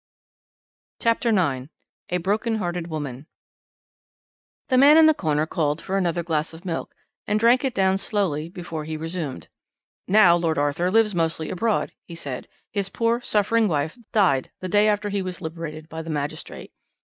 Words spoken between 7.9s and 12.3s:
slowly before he resumed: "Now Lord Arthur lives mostly abroad," he